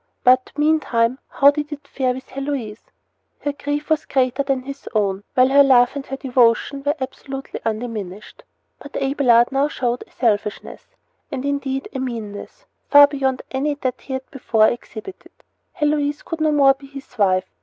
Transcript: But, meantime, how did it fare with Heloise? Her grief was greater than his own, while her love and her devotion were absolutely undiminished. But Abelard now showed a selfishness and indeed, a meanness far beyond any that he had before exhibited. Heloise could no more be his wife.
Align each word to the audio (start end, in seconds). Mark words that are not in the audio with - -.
But, 0.23 0.51
meantime, 0.57 1.19
how 1.29 1.51
did 1.51 1.71
it 1.71 1.87
fare 1.87 2.15
with 2.15 2.29
Heloise? 2.29 2.89
Her 3.41 3.51
grief 3.53 3.87
was 3.91 4.05
greater 4.05 4.41
than 4.41 4.63
his 4.63 4.89
own, 4.95 5.23
while 5.35 5.49
her 5.49 5.61
love 5.63 5.91
and 5.93 6.03
her 6.07 6.17
devotion 6.17 6.81
were 6.83 6.95
absolutely 6.99 7.59
undiminished. 7.63 8.41
But 8.79 8.97
Abelard 8.99 9.51
now 9.51 9.67
showed 9.67 10.03
a 10.07 10.11
selfishness 10.11 10.87
and 11.31 11.45
indeed, 11.45 11.87
a 11.93 11.99
meanness 11.99 12.65
far 12.89 13.05
beyond 13.05 13.43
any 13.51 13.75
that 13.75 14.01
he 14.01 14.13
had 14.13 14.27
before 14.31 14.67
exhibited. 14.67 15.33
Heloise 15.73 16.23
could 16.23 16.41
no 16.41 16.51
more 16.51 16.73
be 16.73 16.87
his 16.87 17.15
wife. 17.19 17.45